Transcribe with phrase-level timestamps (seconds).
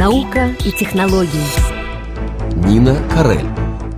[0.00, 1.28] Наука и технологии.
[2.66, 3.44] Нина Карель.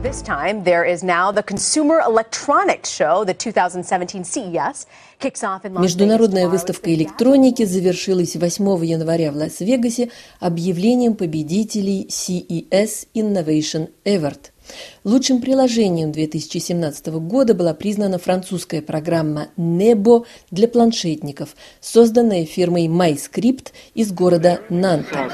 [0.03, 3.25] This time, there is now the Consumer Electronics Show.
[3.25, 4.87] The 2017 CES
[5.21, 10.11] kicks off in Las Международная выставка электроники завершилась 8 января в Лас-Вегасе
[10.41, 14.52] объявлением победителей CES Innovation Award.
[15.05, 24.13] Лучшим приложением 2017 года была признана французская программа Nebo для планшетников, созданная фирмой MyScript из
[24.13, 25.31] города Нанта.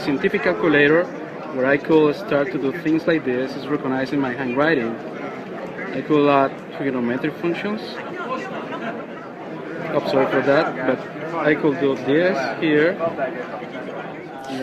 [5.95, 7.80] I could add trigonometric functions.
[9.95, 10.98] Oh, sorry for that, but
[11.34, 12.95] I could do this here.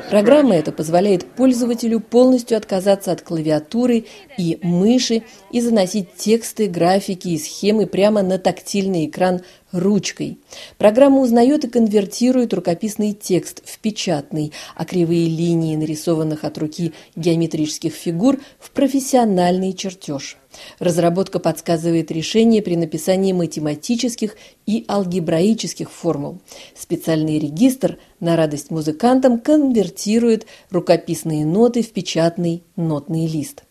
[0.10, 4.06] Программа эта позволяет пользователю полностью отказаться от клавиатуры
[4.38, 9.42] и мыши и заносить тексты, графики и схемы прямо на тактильный экран
[9.72, 10.40] ручкой.
[10.78, 17.94] Программа узнает и конвертирует рукописный текст в печатный, а кривые линии нарисованных от руки геометрических
[17.94, 20.38] фигур в профессиональный чертеж.
[20.80, 26.40] Разработка подсказывает решение при написании математических и алгебраических формул.
[26.78, 33.64] Специальный регистр на радость музыкантам конвертирует рукописные ноты в печатный нотный лист.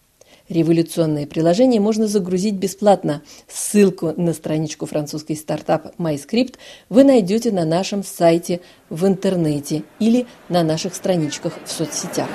[0.48, 3.22] Революционное приложение можно загрузить бесплатно.
[3.48, 6.56] Ссылку на страничку французской стартап MyScript
[6.90, 12.28] вы найдете на нашем сайте в интернете или на наших страничках в соцсетях.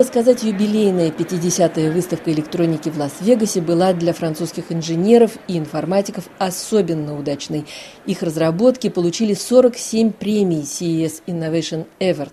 [0.00, 7.64] Сказать, юбилейная 50-я выставка электроники в Лас-Вегасе была для французских инженеров и информатиков особенно удачной.
[8.06, 12.32] Их разработки получили 47 премий CES Innovation Award.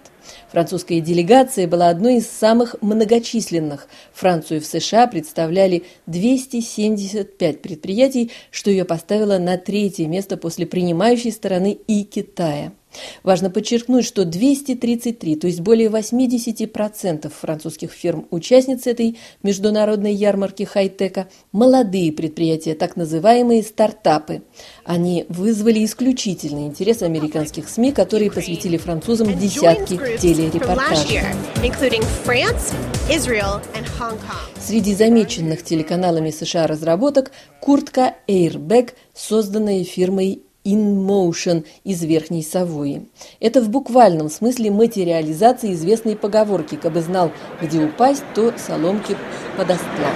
[0.52, 3.88] Французская делегация была одной из самых многочисленных.
[4.14, 11.78] Францию в США представляли 275 предприятий, что ее поставило на третье место после принимающей стороны
[11.88, 12.72] и Китая.
[13.24, 22.12] Важно подчеркнуть, что 233, то есть более 80% французских фирм-участниц этой международной ярмарки хай-тека– молодые
[22.12, 24.44] предприятия, так называемые стартапы.
[24.84, 31.22] Они вызвали исключительный интерес американских СМИ, которые посвятили французам десятки телерепортажей.
[34.59, 43.08] Среди замеченных телеканалами США разработок куртка Airbag, созданная фирмой InMotion из Верхней Савойи.
[43.40, 47.31] Это в буквальном смысле материализация известной поговорки «Кабы знал,
[47.62, 49.16] где упасть, то соломки
[49.58, 50.12] подостлал».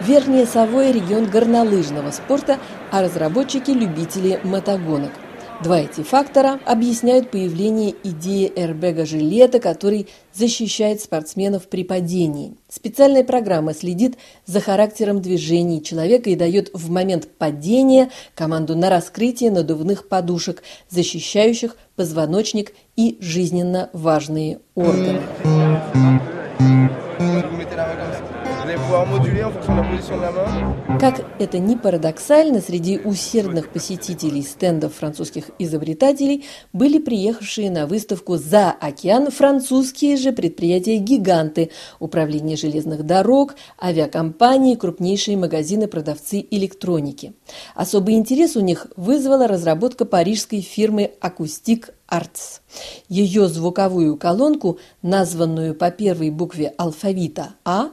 [0.00, 2.58] Верхняя Савойя– регион горнолыжного спорта,
[2.90, 5.12] а разработчики– любители мотогонок.
[5.62, 12.54] Два эти фактора объясняют появление идеи эрбега жилета, который защищает спортсменов при падении.
[12.70, 14.16] Специальная программа следит
[14.46, 21.76] за характером движений человека и дает в момент падения команду на раскрытие надувных подушек, защищающих
[21.94, 25.20] позвоночник и жизненно важные органы.
[31.00, 36.44] Как это ни парадоксально, среди усердных посетителей стендов французских изобретателей
[36.74, 46.46] были приехавшие на выставку за океан французские же предприятия-гиганты, управление железных дорог, авиакомпании, крупнейшие магазины-продавцы
[46.50, 47.32] электроники.
[47.74, 52.60] Особый интерес у них вызвала разработка парижской фирмы «Акустик Arts.
[53.08, 57.90] Ее звуковую колонку, названную по первой букве алфавита «А»,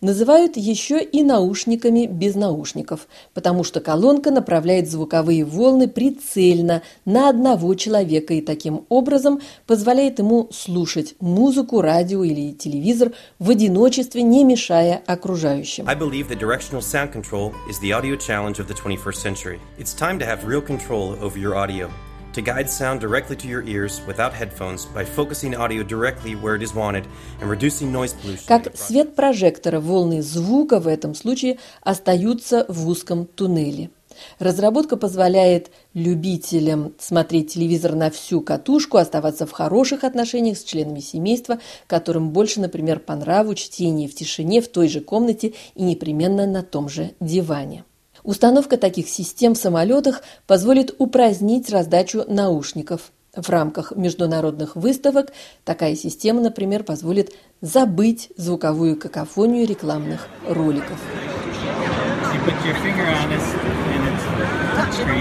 [0.00, 7.74] называют еще и наушниками без наушников, потому что колонка направляет звуковые волны прицельно на одного
[7.74, 15.02] человека и таким образом позволяет ему слушать музыку, радио или телевизор в одиночестве, не мешая
[15.06, 15.88] окружающим.
[15.88, 19.60] I believe that directional sound control is the audio challenge of the 21st century.
[19.78, 21.90] It's time to have real control over your audio.
[22.34, 26.62] To guide sound directly to your ears without headphones by focusing audio directly where it
[26.62, 27.06] is wanted
[27.40, 28.46] and reducing noise pollution.
[28.46, 33.90] Как свет прожектора, волны звука в этом случае остаются в узком туннеле.
[34.38, 41.58] Разработка позволяет любителям смотреть телевизор на всю катушку, оставаться в хороших отношениях с членами семейства,
[41.86, 46.62] которым больше, например, по нраву чтение в тишине в той же комнате и непременно на
[46.62, 47.84] том же диване.
[48.28, 53.10] Установка таких систем в самолетах позволит упразднить раздачу наушников.
[53.34, 55.32] В рамках международных выставок
[55.64, 57.32] такая система, например, позволит
[57.62, 60.98] забыть звуковую какофонию рекламных роликов.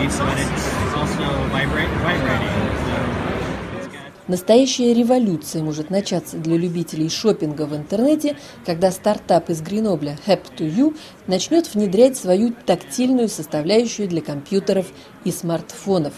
[0.04, 2.52] it so that it's also vibrate, vibrating.
[2.84, 2.96] So
[3.78, 8.36] it's got Настоящая революция может начаться для любителей шопинга в интернете,
[8.66, 10.98] когда стартап из Гренобля Hap2U
[11.28, 14.88] начнет внедрять свою тактильную составляющую для компьютеров
[15.24, 16.14] и смартфонов.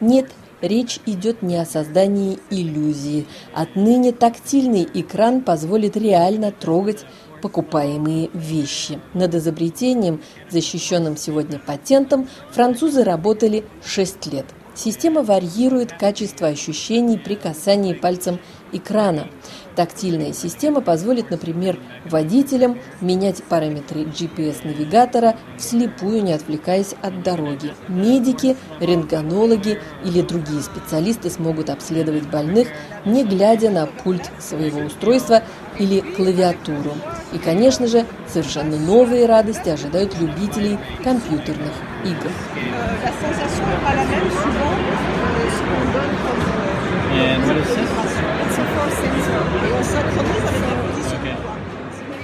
[0.00, 0.28] Нет,
[0.60, 3.26] речь идет не о создании иллюзии.
[3.54, 7.04] Отныне тактильный экран позволит реально трогать
[7.42, 8.98] покупаемые вещи.
[9.14, 10.20] Над изобретением,
[10.50, 18.38] защищенным сегодня патентом, французы работали 6 лет– Система варьирует качество ощущений при касании пальцем
[18.72, 19.28] экрана.
[19.76, 27.72] Тактильная система позволит, например, водителям менять параметры GPS-навигатора вслепую, не отвлекаясь от дороги.
[27.88, 32.68] Медики, рентгенологи или другие специалисты смогут обследовать больных,
[33.06, 35.42] не глядя на пульт своего устройства
[35.78, 36.92] или клавиатуру.
[37.32, 41.72] И, конечно же, совершенно новые радости ожидают любителей компьютерных
[42.04, 42.30] игр.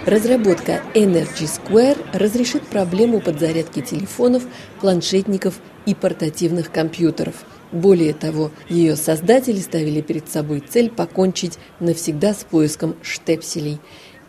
[0.08, 4.42] Разработка Energy Square разрешит проблему подзарядки телефонов,
[4.80, 7.44] планшетников и портативных компьютеров.
[7.72, 13.80] Более того, ее создатели ставили перед собой цель покончить навсегда с поиском штепселей.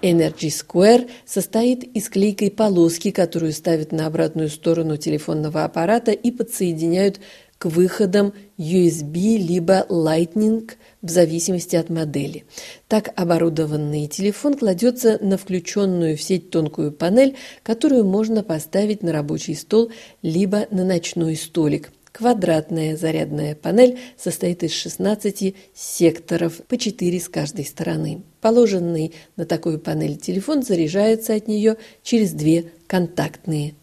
[0.01, 7.21] Energy Square состоит из клейкой полоски, которую ставят на обратную сторону телефонного аппарата и подсоединяют
[7.59, 10.71] к выходам USB либо Lightning
[11.01, 12.45] в зависимости от модели.
[12.87, 19.55] Так оборудованный телефон кладется на включенную в сеть тонкую панель, которую можно поставить на рабочий
[19.55, 19.91] стол
[20.21, 21.91] либо на ночной столик.
[22.13, 28.23] Квадратная зарядная панель состоит из 16 секторов, по 4 с каждой стороны.
[28.41, 33.75] Положенный на такую панель телефон заряжается от нее через две контактные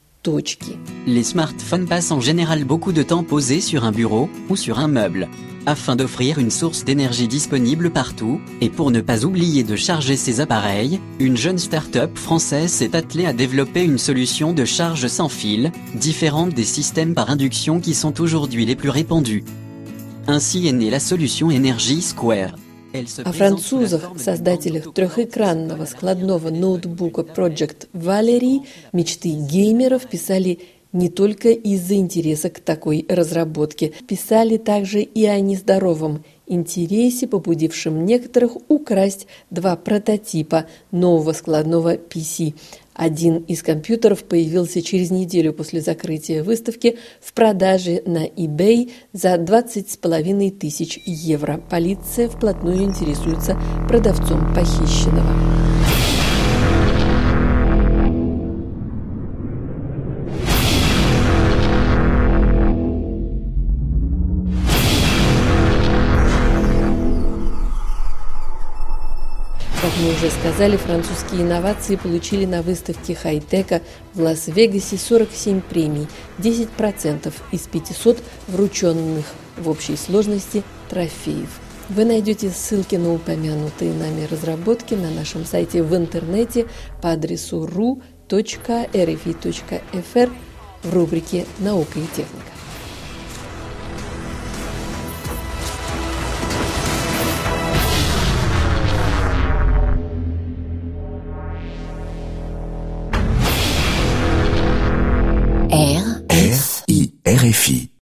[1.06, 4.88] Les smartphones passent en général beaucoup de temps posés sur un bureau ou sur un
[4.88, 5.28] meuble.
[5.66, 10.40] Afin d'offrir une source d'énergie disponible partout, et pour ne pas oublier de charger ses
[10.40, 15.72] appareils, une jeune start-up française s'est attelée à développer une solution de charge sans fil,
[15.94, 19.44] différente des systèmes par induction qui sont aujourd'hui les plus répandus.
[20.28, 22.54] Ainsi est née la solution Energy Square.
[23.24, 30.60] О французах, создателях трехэкранного складного ноутбука Project Valerie, мечты геймеров писали
[30.92, 33.92] не только из-за интереса к такой разработке.
[34.08, 42.54] Писали также и о нездоровом интересе, побудившем некоторых украсть два прототипа нового складного PC.
[42.94, 50.50] Один из компьютеров появился через неделю после закрытия выставки в продаже на eBay за 20,5
[50.52, 51.60] тысяч евро.
[51.68, 56.15] Полиция вплотную интересуется продавцом похищенного.
[70.06, 73.82] Мы уже сказали, французские инновации получили на выставке хай-тека
[74.14, 76.06] в Лас-Вегасе 47 премий,
[76.38, 79.24] 10% из 500 врученных
[79.56, 81.48] в общей сложности трофеев.
[81.88, 86.66] Вы найдете ссылки на упомянутые нами разработки на нашем сайте в интернете
[87.02, 88.00] по адресу ru.rfi.fr
[90.84, 92.55] в рубрике «Наука и техника».